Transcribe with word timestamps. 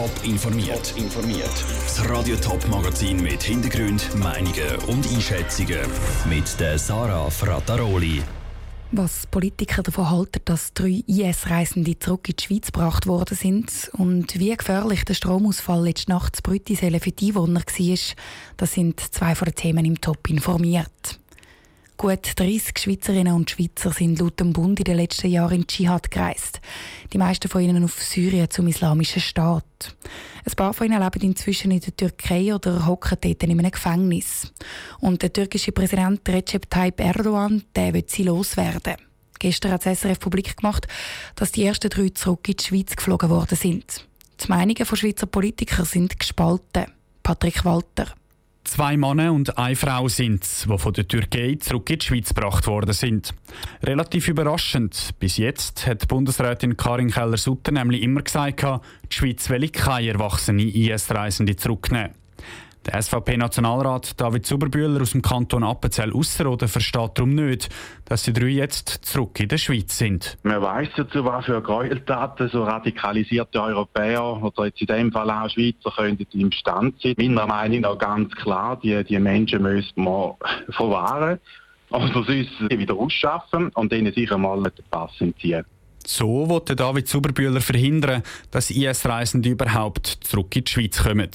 Top 0.00 0.24
informiert. 0.24 0.94
informiert. 0.96 1.52
Das 1.84 2.08
Radio 2.08 2.34
Top 2.36 2.66
Magazin 2.68 3.20
mit 3.22 3.42
Hintergrund, 3.42 4.08
Meinungen 4.16 4.76
und 4.86 5.06
Einschätzungen 5.12 5.80
mit 6.26 6.58
der 6.58 6.78
Sarah 6.78 7.28
Frataroli. 7.28 8.22
Was 8.92 9.26
Politiker 9.26 9.82
davon 9.82 10.08
halten, 10.08 10.40
dass 10.46 10.72
drei 10.72 11.02
IS-Reisende 11.06 11.98
zurück 11.98 12.30
in 12.30 12.36
die 12.36 12.42
Schweiz 12.42 12.72
gebracht 12.72 13.06
worden 13.06 13.36
sind 13.36 13.90
und 13.92 14.38
wie 14.38 14.56
gefährlich 14.56 15.04
der 15.04 15.12
Stromausfall 15.12 15.84
letzte 15.84 16.12
Nacht 16.12 16.36
zu 16.36 16.42
Brüttisellen 16.44 17.00
für 17.00 17.12
die 17.12 17.28
Einwohner 17.28 17.60
war, 17.60 17.98
das 18.56 18.72
sind 18.72 19.00
zwei 19.00 19.34
von 19.34 19.46
den 19.48 19.54
Themen 19.54 19.84
im 19.84 20.00
Top 20.00 20.30
informiert. 20.30 21.19
Gut 22.00 22.32
30 22.36 22.78
Schweizerinnen 22.78 23.34
und 23.34 23.50
Schweizer 23.50 23.92
sind 23.92 24.18
laut 24.20 24.40
dem 24.40 24.54
Bund 24.54 24.78
in 24.78 24.84
den 24.84 24.96
letzten 24.96 25.28
Jahren 25.28 25.56
in 25.56 25.66
Dschihad 25.66 26.10
gereist. 26.10 26.62
Die 27.12 27.18
meisten 27.18 27.46
von 27.46 27.60
ihnen 27.60 27.84
auf 27.84 28.02
Syrien 28.02 28.48
zum 28.48 28.68
Islamischen 28.68 29.20
Staat. 29.20 29.94
Ein 30.46 30.54
paar 30.56 30.72
von 30.72 30.86
ihnen 30.86 31.02
leben 31.02 31.20
inzwischen 31.20 31.70
in 31.70 31.80
der 31.80 31.94
Türkei 31.94 32.54
oder 32.54 32.86
hocken 32.86 33.18
dort 33.20 33.42
in 33.42 33.50
einem 33.50 33.70
Gefängnis. 33.70 34.50
Und 35.00 35.20
der 35.20 35.30
türkische 35.30 35.72
Präsident 35.72 36.26
Recep 36.26 36.70
Tayyip 36.70 37.00
Erdogan, 37.00 37.64
der 37.76 37.92
will 37.92 38.04
sie 38.06 38.22
loswerden. 38.22 38.96
Gestern 39.38 39.72
hat 39.72 39.84
das 39.84 40.00
SRF 40.00 40.20
publik 40.20 40.56
gemacht, 40.56 40.88
dass 41.34 41.52
die 41.52 41.66
ersten 41.66 41.90
drei 41.90 42.08
zurück 42.08 42.48
in 42.48 42.56
die 42.56 42.64
Schweiz 42.64 42.96
geflogen 42.96 43.28
worden 43.28 43.58
sind. 43.58 44.06
Die 44.42 44.48
Meinungen 44.48 44.86
von 44.86 44.96
Schweizer 44.96 45.26
Politikern 45.26 45.84
sind 45.84 46.18
gespalten. 46.18 46.86
Patrick 47.22 47.62
Walter. 47.66 48.14
Zwei 48.64 48.96
Männer 48.96 49.32
und 49.32 49.58
eine 49.58 49.74
Frau 49.74 50.06
sind 50.08 50.44
es, 50.44 50.66
die 50.70 50.78
von 50.78 50.92
der 50.92 51.08
Türkei 51.08 51.56
zurück 51.58 51.88
in 51.90 51.98
die 51.98 52.06
Schweiz 52.06 52.28
gebracht 52.28 52.66
worden 52.66 52.92
sind. 52.92 53.34
Relativ 53.82 54.28
überraschend. 54.28 55.10
Bis 55.18 55.38
jetzt 55.38 55.86
hat 55.86 56.06
Bundesrätin 56.08 56.76
Karin 56.76 57.10
Keller-Sutter 57.10 57.72
nämlich 57.72 58.02
immer 58.02 58.22
gesagt, 58.22 58.62
die 58.62 59.16
Schweiz 59.16 59.48
will 59.48 59.68
keine 59.70 60.08
erwachsene 60.08 60.62
IS-Reisende 60.62 61.56
zurücknehmen. 61.56 62.19
Der 62.86 63.02
SVP-Nationalrat 63.02 64.18
David 64.18 64.46
Zuberbühler 64.46 65.02
aus 65.02 65.12
dem 65.12 65.20
Kanton 65.20 65.64
Appenzell 65.64 66.14
Ausserrhoden 66.14 66.66
versteht 66.66 67.10
darum 67.14 67.34
nicht, 67.34 67.68
dass 68.06 68.22
die 68.22 68.32
drei 68.32 68.46
jetzt 68.46 68.88
zurück 69.04 69.38
in 69.38 69.48
der 69.48 69.58
Schweiz 69.58 69.98
sind. 69.98 70.38
Man 70.44 70.62
weiss 70.62 70.88
ja, 70.96 71.06
zu 71.08 71.24
was 71.24 71.44
für 71.44 71.60
Gräueltaten 71.60 72.48
so 72.48 72.64
radikalisierte 72.64 73.60
Europäer 73.60 74.42
oder 74.42 74.64
jetzt 74.64 74.80
in 74.80 74.86
dem 74.86 75.12
Fall 75.12 75.30
auch 75.30 75.50
Schweizer 75.50 75.92
könnten 75.94 76.26
imstand 76.40 77.00
sein. 77.02 77.14
Meiner 77.18 77.46
Meinung 77.46 77.80
nach 77.82 77.98
ganz 77.98 78.34
klar, 78.36 78.78
die, 78.82 79.04
die 79.04 79.18
Menschen 79.18 79.62
müssen 79.62 80.02
wir 80.02 80.36
verwahren 80.70 81.38
oder 81.90 82.12
sonst 82.12 82.60
wieder 82.70 82.94
ausschaffen 82.94 83.68
und 83.74 83.92
ihnen 83.92 84.14
sicher 84.14 84.38
mal 84.38 84.62
den 84.62 84.84
Pass 84.90 85.12
entziehen. 85.18 85.66
So 86.06 86.48
wollte 86.48 86.74
David 86.76 87.08
Zuberbühler 87.08 87.60
verhindern, 87.60 88.22
dass 88.50 88.70
IS-Reisende 88.70 89.50
überhaupt 89.50 90.06
zurück 90.06 90.56
in 90.56 90.64
die 90.64 90.72
Schweiz 90.72 91.02
kommen. 91.02 91.30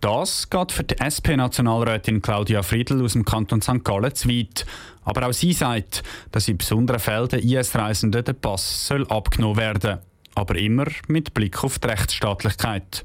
Das 0.00 0.50
geht 0.50 0.72
für 0.72 0.84
die 0.84 0.96
SP-Nationalrätin 0.98 2.22
Claudia 2.22 2.62
Friedl 2.62 3.02
aus 3.04 3.12
dem 3.12 3.24
Kanton 3.24 3.62
St. 3.62 3.84
Gallen 3.84 4.14
zu 4.14 4.28
weit. 4.28 4.66
Aber 5.04 5.28
auch 5.28 5.32
sie 5.32 5.52
sagt, 5.52 6.02
dass 6.30 6.48
in 6.48 6.58
besonderen 6.58 7.00
Fällen 7.00 7.28
den 7.28 7.40
IS-Reisenden 7.40 8.24
der 8.24 8.32
Pass 8.32 8.86
soll 8.86 9.06
abgenommen 9.08 9.56
werden 9.56 9.98
Aber 10.34 10.56
immer 10.56 10.86
mit 11.08 11.34
Blick 11.34 11.62
auf 11.64 11.78
die 11.78 11.88
Rechtsstaatlichkeit. 11.88 13.04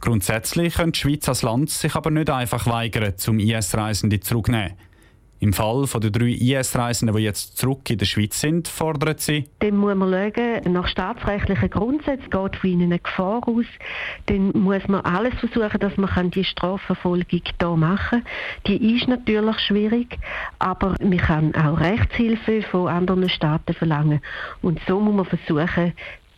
Grundsätzlich 0.00 0.74
könnte 0.74 0.92
die 0.92 0.98
Schweiz 1.00 1.28
als 1.28 1.42
Land 1.42 1.70
sich 1.70 1.94
aber 1.94 2.10
nicht 2.10 2.30
einfach 2.30 2.66
weigern, 2.66 3.16
zum 3.16 3.38
IS-Reisende 3.38 4.20
zurückzunehmen. 4.20 4.76
Im 5.42 5.52
Fall 5.52 5.84
der 6.00 6.12
drei 6.12 6.26
IS-Reisenden, 6.26 7.16
die 7.16 7.24
jetzt 7.24 7.58
zurück 7.58 7.90
in 7.90 7.98
der 7.98 8.06
Schweiz 8.06 8.40
sind, 8.40 8.68
fordert 8.68 9.18
sie. 9.18 9.48
Dann 9.58 9.76
muss 9.76 9.96
man 9.96 10.12
schauen, 10.12 10.72
nach 10.72 10.86
staatsrechtlichen 10.86 11.68
Grundsätzen 11.68 12.30
geht 12.30 12.54
von 12.54 12.70
ihnen 12.70 12.92
eine 12.92 13.00
Gefahr 13.00 13.40
aus. 13.48 13.64
Dann 14.26 14.52
muss 14.52 14.86
man 14.86 15.00
alles 15.00 15.34
versuchen, 15.40 15.80
dass 15.80 15.96
man 15.96 16.30
die 16.30 16.44
Strafverfolgung 16.44 17.24
hier 17.28 17.68
machen 17.70 18.22
kann. 18.22 18.26
Die 18.68 18.94
ist 18.94 19.08
natürlich 19.08 19.58
schwierig, 19.58 20.16
aber 20.60 20.94
man 21.02 21.18
kann 21.18 21.52
auch 21.56 21.80
Rechtshilfe 21.80 22.62
von 22.62 22.86
anderen 22.86 23.28
Staaten 23.28 23.74
verlangen. 23.74 24.20
Und 24.62 24.78
so 24.86 25.00
muss 25.00 25.16
man 25.16 25.24
versuchen, 25.24 25.92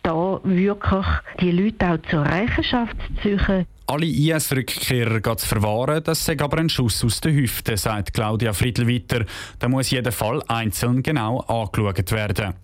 da 0.05 0.39
wirklich 0.43 1.05
die 1.39 1.51
Leute 1.51 1.91
auch 1.91 2.09
zur 2.09 2.25
Rechenschaft 2.25 2.95
zu 3.21 3.37
ziehen 3.37 3.65
alle 3.87 4.07
IS-Rückkehrer 4.07 5.37
zu 5.37 5.47
verwahren, 5.47 6.03
das 6.03 6.25
sei 6.25 6.39
aber 6.39 6.57
ein 6.57 6.69
Schuss 6.69 7.03
aus 7.03 7.21
der 7.21 7.33
Hüfte, 7.33 7.77
sagt 7.77 8.13
Claudia 8.13 8.51
Friedl 8.51 8.87
weiter. 8.87 9.25
Da 9.59 9.69
muss 9.69 9.91
jeder 9.91 10.11
Fall 10.11 10.41
einzeln 10.47 11.03
genau 11.03 11.41
angeschaut 11.41 12.11
werden. 12.11 12.55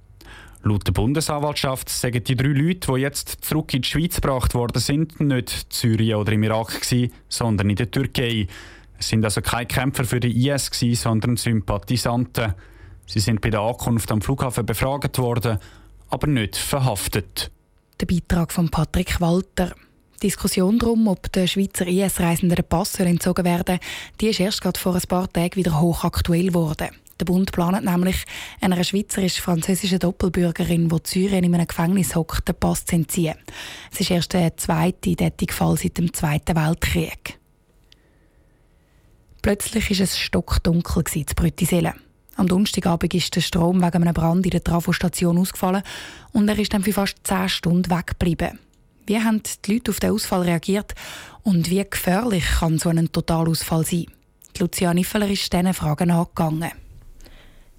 Laut 0.64 0.86
der 0.86 0.94
Bundesanwaltschaft 0.94 1.90
sagen 1.90 2.24
die 2.24 2.36
drei 2.36 2.48
Leute, 2.48 2.92
die 2.92 3.02
jetzt 3.02 3.44
zurück 3.46 3.74
in 3.74 3.82
die 3.82 3.88
Schweiz 3.88 4.16
gebracht 4.16 4.54
worden 4.54 4.80
sind, 4.80 5.20
nicht 5.20 5.52
in 5.52 5.66
Syrien 5.70 6.18
oder 6.18 6.32
im 6.34 6.44
Irak 6.44 6.82
gewesen, 6.82 7.12
sondern 7.30 7.70
in 7.70 7.76
der 7.76 7.90
Türkei. 7.90 8.48
Es 9.00 9.10
sind 9.10 9.24
also 9.24 9.42
keine 9.42 9.66
Kämpfer 9.66 10.06
für 10.06 10.20
die 10.20 10.48
IS 10.48 10.70
gewesen, 10.70 11.02
sondern 11.02 11.38
Sympathisanten. 11.38 12.54
Sie 13.08 13.20
sind 13.20 13.42
bei 13.42 13.50
der 13.50 13.62
Ankunft 13.62 14.12
am 14.12 14.22
Flughafen 14.22 14.66
befragt 14.66 15.18
worden, 15.18 15.58
aber 16.12 16.28
nicht 16.28 16.56
verhaftet. 16.56 17.52
Der 18.00 18.06
Beitrag 18.06 18.52
von 18.52 18.70
Patrick 18.70 19.20
Walter. 19.22 19.74
Die 20.22 20.28
Diskussion 20.28 20.78
darum, 20.78 21.08
ob 21.08 21.32
der 21.32 21.48
Schweizer 21.48 21.88
IS-Reisenden 21.88 22.56
der 22.56 22.64
Pass 22.64 23.00
entzogen 23.00 23.44
werden 23.44 23.80
die 24.20 24.28
ist 24.28 24.40
erst 24.40 24.62
gerade 24.62 24.80
vor 24.80 24.96
ein 24.96 25.02
paar 25.02 25.32
Tagen 25.32 25.56
wieder 25.56 25.80
hochaktuell 25.80 26.48
geworden. 26.48 26.90
Der 27.20 27.26
Bund 27.26 27.52
plant 27.52 27.86
nämlich, 27.86 28.24
einer 28.62 28.84
schweizerisch-französischen 28.84 30.00
Doppelbürgerin, 30.00 30.90
die 30.90 30.98
Syrien 31.04 31.44
in 31.44 31.54
einem 31.54 31.68
Gefängnis 31.68 32.16
hockt, 32.16 32.48
den 32.48 32.56
Pass 32.56 32.86
zu 32.86 32.96
entziehen. 32.96 33.38
Es 33.92 34.00
ist 34.00 34.12
erst 34.12 34.34
der 34.34 34.58
zweite 34.58 35.16
tätige 35.16 35.54
Fall 35.54 35.78
seit 35.78 35.98
dem 35.98 36.14
Zweiten 36.14 36.56
Weltkrieg. 36.56 37.40
Plötzlich 39.42 39.90
war 39.92 40.04
es 40.04 40.18
stockdunkel 40.20 41.04
in 41.14 41.26
Brüttisellen. 41.36 41.94
Am 42.36 42.48
Donnerstagabend 42.48 43.14
ist 43.14 43.36
der 43.36 43.42
Strom 43.42 43.82
wegen 43.82 44.02
einem 44.04 44.14
Brand 44.14 44.46
in 44.46 44.52
der 44.52 44.64
Trafostation 44.64 45.38
ausgefallen 45.38 45.84
und 46.32 46.48
er 46.48 46.58
ist 46.58 46.74
dann 46.74 46.84
für 46.84 46.94
fast 46.94 47.18
10 47.24 47.50
Stunden 47.50 47.92
weggeblieben. 47.92 48.60
Wie 49.06 49.20
haben 49.20 49.42
die 49.66 49.74
Leute 49.74 49.92
auf 49.92 50.00
den 50.00 50.12
Ausfall 50.12 50.44
reagiert 50.44 50.94
und 51.44 51.70
wie 51.70 51.84
gefährlich 51.84 52.46
kann 52.60 52.80
so 52.80 52.90
ein 52.90 53.12
Totalausfall 53.12 53.86
sein? 53.86 54.06
Die 54.56 54.62
Lucia 54.62 54.94
Niffeler 54.94 55.30
ist 55.30 55.52
diesen 55.52 55.74
Fragen 55.74 56.12
angegangen. 56.12 56.72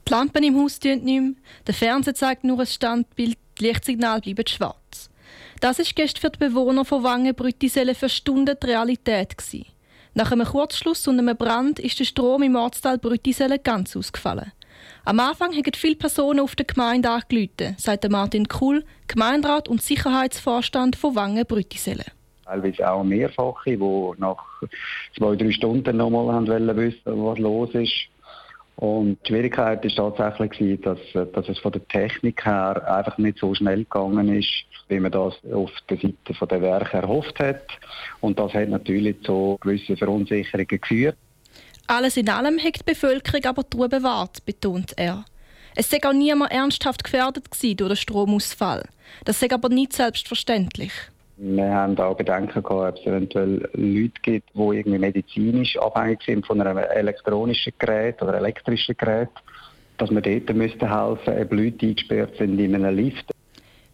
Die 0.07 0.11
Lampen 0.11 0.43
im 0.43 0.57
Haus 0.57 0.79
tun 0.79 1.03
nicht 1.05 1.05
mehr, 1.05 1.33
der 1.67 1.75
Fernseher 1.75 2.15
zeigt 2.15 2.45
nur 2.45 2.61
ein 2.61 2.67
Standbild, 2.67 3.39
die 3.59 3.65
Lichtsignale 3.65 4.21
bleiben 4.21 4.47
schwarz. 4.47 5.11
Das 5.61 5.79
ist 5.79 5.95
gestern 5.95 6.21
für 6.21 6.31
die 6.31 6.39
Bewohner 6.41 6.85
von 6.85 7.05
Wangen-Brüttisellen 7.05 7.95
für 7.95 8.09
Stunden 8.09 8.57
die 8.61 8.67
Realität. 8.67 9.39
Gewesen. 9.39 9.67
Nach 10.15 10.31
einem 10.31 10.47
Kurzschluss 10.47 11.09
und 11.09 11.19
einem 11.19 11.37
Brand 11.37 11.79
ist 11.79 11.99
der 11.99 12.05
Strom 12.05 12.43
im 12.43 12.55
Ortsteil 12.55 12.99
Brüttisellen 12.99 13.59
ganz 13.63 13.97
ausgefallen. 13.97 14.53
Am 15.07 15.19
Anfang 15.21 15.53
haben 15.53 15.73
viele 15.75 15.97
Personen 15.97 16.41
auf 16.41 16.55
der 16.55 16.67
Gemeinde 16.67 17.09
angerufen, 17.09 17.77
sagt 17.79 18.09
Martin 18.11 18.47
Kuhl, 18.47 18.85
Gemeinderat 19.09 19.69
und 19.69 19.81
Sicherheitsvorstand 19.81 20.97
von 20.97 21.15
Wangen-Brüttisellen. 21.15 22.05
Teilweise 22.45 22.91
auch 22.91 23.05
mehrfache, 23.05 23.79
die 23.79 24.13
nach 24.19 24.45
zwei, 25.17 25.35
drei 25.35 25.51
Stunden 25.51 25.97
nochmal 25.97 26.47
wollen 26.47 26.77
wissen, 26.77 27.25
was 27.25 27.39
los 27.39 27.71
ist. 27.73 28.12
Und 28.77 29.19
die 29.23 29.29
Schwierigkeit 29.29 29.85
war 29.99 30.17
tatsächlich, 30.17 30.81
dass, 30.81 30.99
dass 31.13 31.49
es 31.49 31.59
von 31.59 31.73
der 31.73 31.87
Technik 31.89 32.45
her 32.45 32.83
einfach 32.91 33.19
nicht 33.19 33.39
so 33.39 33.55
schnell 33.55 33.85
gegangen 33.85 34.35
ist, 34.35 34.65
wie 34.89 34.99
man 34.99 35.13
das 35.13 35.35
auf 35.53 35.71
der 35.89 35.99
Seite 35.99 36.47
der 36.47 36.63
Werke 36.63 36.97
erhofft 36.97 37.39
hat. 37.39 37.67
Und 38.21 38.39
das 38.39 38.53
hat 38.55 38.69
natürlich 38.69 39.23
zu 39.23 39.59
gewissen 39.61 39.97
Verunsicherungen 39.97 40.67
geführt. 40.67 41.17
Alles 41.87 42.17
in 42.17 42.29
allem 42.29 42.59
hat 42.59 42.81
die 42.81 42.85
Bevölkerung 42.85 43.45
aber 43.45 43.65
Ruhe 43.75 43.89
bewahrt, 43.89 44.45
betont 44.45 44.95
er. 44.97 45.25
Es 45.75 45.91
sei 45.91 45.99
auch 46.05 46.13
niemand 46.13 46.53
ernsthaft 46.53 47.05
gefährdet 47.05 47.47
durch 47.51 47.77
den 47.77 47.97
Stromausfall. 47.97 48.89
Das 49.25 49.41
sei 49.41 49.51
aber 49.51 49.69
nicht 49.69 49.93
selbstverständlich. 49.93 50.93
Wir 51.45 51.75
haben 51.75 51.99
auch 51.99 52.17
Gedanken 52.17 52.63
gehabt, 52.63 52.71
ob 52.71 52.99
es 53.01 53.05
eventuell 53.05 53.69
Leute 53.73 54.13
gibt, 54.23 54.51
die 54.55 54.61
irgendwie 54.61 54.99
medizinisch 54.99 55.77
abhängig 55.77 56.23
sind 56.25 56.47
von 56.47 56.61
einem 56.61 56.79
elektronischen 56.79 57.73
Gerät 57.81 58.23
oder 58.23 58.35
elektrischen 58.35 58.97
Gerät, 58.97 59.29
dass 59.99 60.11
wir 60.11 60.21
dort 60.21 60.55
müssten 60.57 60.89
helfen, 60.89 61.43
ob 61.43 61.53
Leute 61.53 61.87
eingesperrt 61.87 62.37
sind 62.39 62.61
in 62.61 62.77
einem 62.77 62.95
Lift. 62.95 63.33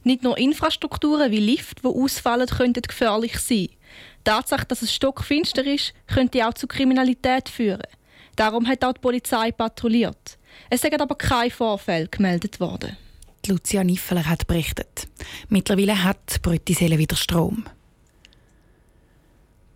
Nicht 0.04 0.24
nur 0.24 0.36
Infrastrukturen 0.36 1.30
wie 1.30 1.40
Lift, 1.40 1.82
die 1.82 1.88
ausfallen, 1.88 2.48
könnten 2.48 2.82
gefährlich 2.82 3.38
sein. 3.38 3.68
Die 3.68 3.76
Tatsache, 4.24 4.66
dass 4.66 4.82
es 4.82 4.92
stockfinster 4.92 5.64
ist, 5.64 5.94
könnte 6.06 6.46
auch 6.46 6.52
zu 6.52 6.66
Kriminalität 6.66 7.48
führen. 7.48 7.80
Darum 8.36 8.68
hat 8.68 8.84
auch 8.84 8.92
die 8.92 9.00
Polizei 9.00 9.52
patrouilliert. 9.52 10.36
Es 10.68 10.82
sind 10.82 11.00
aber 11.00 11.14
keine 11.14 11.50
Vorfälle 11.50 12.08
gemeldet 12.08 12.60
worden. 12.60 12.94
Lucia 13.48 13.84
Niffeler 13.84 14.26
hat 14.26 14.46
berichtet. 14.46 15.08
Mittlerweile 15.48 16.04
hat 16.04 16.40
Brüttiselle 16.42 16.98
wieder 16.98 17.16
Strom. 17.16 17.64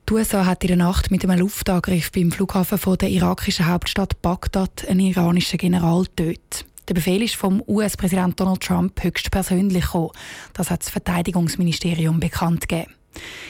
Die 0.08 0.14
USA 0.14 0.44
hat 0.44 0.62
in 0.62 0.68
der 0.68 0.76
Nacht 0.76 1.10
mit 1.10 1.24
einem 1.24 1.38
Luftangriff 1.38 2.12
beim 2.12 2.30
Flughafen 2.32 2.76
von 2.76 2.98
der 2.98 3.08
irakischen 3.08 3.66
Hauptstadt 3.66 4.20
Bagdad 4.20 4.86
einen 4.86 5.00
iranischen 5.00 5.58
General 5.58 6.04
getötet. 6.04 6.66
Der 6.88 6.94
Befehl 6.94 7.22
ist 7.22 7.36
vom 7.36 7.62
US-Präsident 7.66 8.38
Donald 8.38 8.60
Trump 8.60 9.02
höchstpersönlich 9.02 9.84
gekommen. 9.84 10.10
Das 10.52 10.70
hat 10.70 10.82
das 10.82 10.90
Verteidigungsministerium 10.90 12.20
bekannt 12.20 12.68
gegeben. 12.68 12.92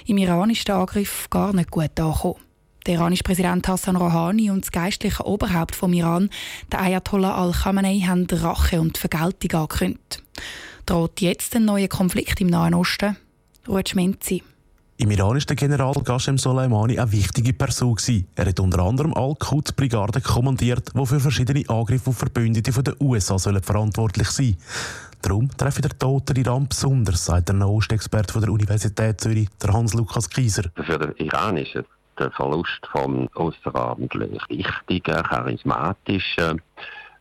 Im 0.07 0.19
Iran 0.19 0.51
ist 0.51 0.69
der 0.69 0.77
Angriff 0.77 1.29
gar 1.31 1.53
nicht 1.53 1.71
gut 1.71 1.99
angekommen. 1.99 2.37
Der 2.87 2.95
iranische 2.95 3.23
Präsident 3.23 3.69
Hassan 3.69 3.97
Rouhani 3.97 4.51
und 4.51 4.65
das 4.65 4.73
geistliche 4.73 5.25
Oberhaupt 5.25 5.77
vom 5.77 5.93
Iran, 5.93 6.31
der 6.71 6.81
Ayatollah 6.81 7.35
al-Khamenei, 7.35 8.01
haben 8.01 8.27
Rache 8.31 8.81
und 8.81 8.99
Vergeltung 8.99 9.61
angekündigt. 9.61 10.23
Droht 10.87 11.21
jetzt 11.21 11.55
ein 11.55 11.65
neuer 11.65 11.89
Konflikt 11.89 12.41
im 12.41 12.49
Nahen 12.49 12.75
Osten? 12.75 13.17
Ruhe 13.69 13.83
Schmenzi. 13.87 14.43
Im 14.99 15.11
Iran 15.11 15.37
ist 15.37 15.49
der 15.49 15.57
General 15.57 15.95
Qasem 15.95 16.39
Soleimani 16.39 16.99
eine 16.99 17.11
wichtige 17.11 17.53
Person. 17.53 17.97
Er 18.37 18.47
hat 18.47 18.61
unter 18.61 18.81
anderem 18.81 19.15
Al-Quds-Brigade 19.15 20.21
kommandiert, 20.21 20.91
die 20.95 21.07
für 21.07 21.19
verschiedene 21.19 21.69
Angriffe 21.69 22.11
auf 22.11 22.19
Verbündete 22.19 22.73
von 22.73 22.85
den 22.85 22.95
USA 23.01 23.39
sollen 23.39 23.63
verantwortlich 23.63 24.29
sein 24.29 24.57
Darum 25.23 25.49
treffe 25.57 25.83
der 25.83 25.97
Tote 25.97 26.39
Iran 26.39 26.67
besonders, 26.69 27.25
sagt 27.25 27.49
der 27.49 27.55
Nahostexperte 27.55 28.41
der 28.41 28.51
Universität 28.51 29.21
Zürich, 29.21 29.49
der 29.63 29.73
Hans-Lukas 29.73 30.29
Kieser. 30.29 30.65
Für 30.75 30.99
den 30.99 31.13
Iran 31.17 31.57
ist 31.57 31.79
der 32.19 32.31
Verlust 32.31 32.87
von 32.91 33.29
außerordentlich 33.35 34.43
wichtigen, 34.49 35.23
charismatischen 35.23 36.61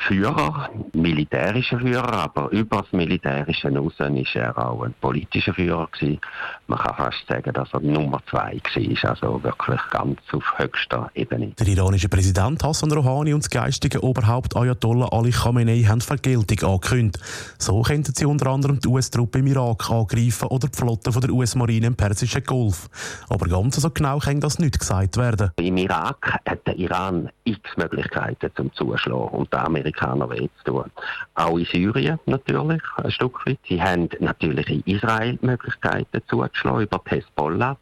Führer, 0.07 0.69
militärischer 0.93 1.79
Führer, 1.79 2.13
aber 2.13 2.49
über 2.51 2.81
das 2.81 2.91
Militärische 2.91 3.67
hinaus 3.67 3.93
ist 3.99 4.35
er 4.35 4.57
auch 4.57 4.81
ein 4.83 4.93
politischer 4.99 5.53
Führer 5.53 5.87
gewesen. 5.91 6.19
Man 6.67 6.79
kann 6.79 6.95
fast 6.95 7.27
sagen, 7.27 7.53
dass 7.53 7.71
er 7.73 7.81
Nummer 7.81 8.19
zwei 8.29 8.59
war, 8.73 9.09
also 9.09 9.43
wirklich 9.43 9.81
ganz 9.91 10.19
auf 10.31 10.43
höchster 10.57 11.11
Ebene. 11.13 11.51
Der 11.59 11.67
iranische 11.67 12.09
Präsident 12.09 12.63
Hassan 12.63 12.91
Rouhani 12.91 13.33
und 13.33 13.43
das 13.43 13.49
geistige 13.49 14.03
Oberhaupt 14.03 14.55
Ayatollah 14.55 15.09
Ali 15.11 15.31
Khamenei 15.31 15.83
haben 15.83 16.01
Vergeltung 16.01 16.69
angekündigt. 16.69 17.23
So 17.59 17.81
könnten 17.81 18.13
sie 18.15 18.25
unter 18.25 18.47
anderem 18.47 18.79
die 18.79 18.87
US-Truppe 18.87 19.39
im 19.39 19.47
Irak 19.47 19.89
angreifen 19.89 20.47
oder 20.47 20.67
die 20.67 20.77
Flotte 20.77 21.11
von 21.11 21.21
der 21.21 21.31
US-Marine 21.31 21.87
im 21.87 21.95
Persischen 21.95 22.43
Golf. 22.43 22.89
Aber 23.29 23.47
ganz 23.47 23.75
so 23.75 23.89
genau 23.89 24.19
kann 24.19 24.39
das 24.39 24.57
nicht 24.57 24.79
gesagt 24.79 25.17
werden. 25.17 25.51
Im 25.57 25.77
Irak 25.77 26.39
hat 26.45 26.65
der 26.65 26.75
Iran 26.77 27.29
x 27.43 27.59
Möglichkeiten 27.77 28.49
zum 28.55 28.73
Zuschlagen 28.73 29.29
und 29.29 29.51
der 29.53 29.69
Amerikaner 29.91 30.29
weh 30.29 30.47
zu 30.57 30.71
tun. 30.71 30.91
Auch 31.35 31.57
in 31.57 31.65
Syrien 31.65 32.19
natürlich, 32.25 32.81
ein 32.97 33.11
Stück 33.11 33.45
weit. 33.45 33.59
Sie 33.67 33.81
haben 33.81 34.09
natürlich 34.19 34.69
in 34.69 34.81
Israel 34.85 35.37
Möglichkeiten 35.41 36.21
zuzuschlagen 36.27 36.81
über 36.81 37.01
die 37.05 37.15
Hezbollah. 37.15 37.77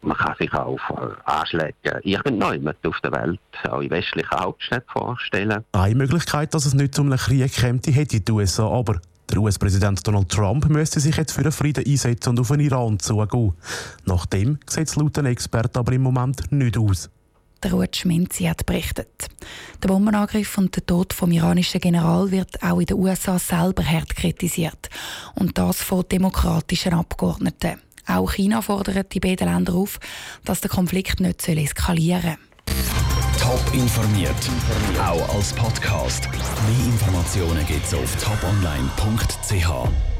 Man 0.00 0.16
kann 0.16 0.36
sich 0.38 0.52
auch 0.52 0.78
auf 0.90 1.18
Anschläge 1.24 2.00
irgendwann 2.04 2.74
auf 2.84 3.00
der 3.00 3.12
Welt, 3.12 3.40
auch 3.68 3.80
in 3.80 3.90
westlichen 3.90 4.30
Hauptstädten 4.30 4.88
vorstellen. 4.92 5.64
Eine 5.72 5.94
Möglichkeit, 5.96 6.54
dass 6.54 6.66
es 6.66 6.74
nicht 6.74 6.94
zu 6.94 7.02
einem 7.02 7.18
Krieg 7.18 7.52
käme, 7.52 7.80
hätte 7.88 8.20
die 8.20 8.32
USA 8.32 8.68
aber. 8.68 9.00
Der 9.30 9.40
US-Präsident 9.40 10.06
Donald 10.06 10.30
Trump 10.30 10.68
müsste 10.70 11.00
sich 11.00 11.16
jetzt 11.16 11.32
für 11.32 11.42
einen 11.42 11.52
Frieden 11.52 11.84
einsetzen 11.86 12.30
und 12.30 12.40
auf 12.40 12.48
den 12.48 12.60
Iran 12.60 12.98
zugehen. 12.98 13.54
Nach 14.06 14.24
dem 14.24 14.58
sieht 14.66 14.88
es 14.88 14.96
laut 14.96 15.16
den 15.16 15.26
Experten 15.26 15.78
aber 15.78 15.92
im 15.92 16.02
Moment 16.02 16.50
nicht 16.50 16.78
aus. 16.78 17.10
Der 17.62 17.72
Ruud 17.72 17.96
Schminzi 17.96 18.44
hat 18.44 18.64
berichtet. 18.66 19.28
Der 19.82 19.88
Bombenangriff 19.88 20.58
und 20.58 20.76
der 20.76 20.86
Tod 20.86 21.12
vom 21.12 21.32
iranischen 21.32 21.80
General 21.80 22.30
wird 22.30 22.62
auch 22.62 22.78
in 22.78 22.86
den 22.86 22.98
USA 22.98 23.38
selber 23.38 23.84
hart 23.84 24.14
kritisiert. 24.14 24.88
Und 25.34 25.58
das 25.58 25.82
von 25.82 26.04
demokratischen 26.08 26.94
Abgeordneten. 26.94 27.80
Auch 28.06 28.32
China 28.32 28.62
fordert 28.62 29.12
die 29.12 29.20
beiden 29.20 29.52
Länder 29.52 29.74
auf, 29.74 29.98
dass 30.44 30.60
der 30.60 30.70
Konflikt 30.70 31.20
nicht 31.20 31.46
eskalieren 31.48 32.36
soll. 32.36 32.48
Top 33.40 33.74
informiert, 33.74 34.50
auch 35.00 35.34
als 35.34 35.52
Podcast. 35.52 36.28
Mehr 36.30 36.86
Informationen 36.86 37.66
gibt 37.66 37.86
es 37.86 37.94
auf 37.94 38.16
toponline.ch. 38.22 40.17